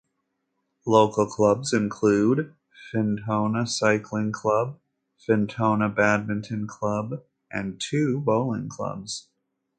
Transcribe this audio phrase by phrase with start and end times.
[0.87, 2.55] Local clubs include
[2.91, 4.79] Fintona Cycling Club,
[5.19, 9.27] Fintona Badminton Club and two bowling clubs.